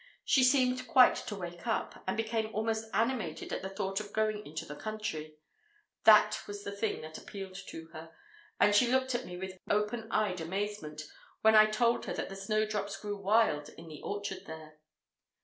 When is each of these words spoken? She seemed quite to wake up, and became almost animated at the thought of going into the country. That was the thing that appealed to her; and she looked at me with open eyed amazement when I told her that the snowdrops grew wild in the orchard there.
She 0.25 0.43
seemed 0.43 0.87
quite 0.87 1.15
to 1.27 1.35
wake 1.35 1.67
up, 1.67 2.03
and 2.07 2.17
became 2.17 2.49
almost 2.55 2.85
animated 2.91 3.53
at 3.53 3.61
the 3.61 3.69
thought 3.69 3.99
of 3.99 4.11
going 4.11 4.43
into 4.47 4.65
the 4.65 4.75
country. 4.75 5.37
That 6.05 6.41
was 6.47 6.63
the 6.63 6.71
thing 6.71 7.01
that 7.01 7.19
appealed 7.19 7.55
to 7.67 7.85
her; 7.93 8.11
and 8.59 8.73
she 8.73 8.87
looked 8.91 9.13
at 9.13 9.27
me 9.27 9.37
with 9.37 9.59
open 9.69 10.11
eyed 10.11 10.41
amazement 10.41 11.03
when 11.41 11.53
I 11.53 11.67
told 11.67 12.05
her 12.05 12.13
that 12.15 12.29
the 12.29 12.35
snowdrops 12.35 12.97
grew 12.97 13.15
wild 13.15 13.69
in 13.77 13.89
the 13.89 14.01
orchard 14.01 14.47
there. 14.47 14.79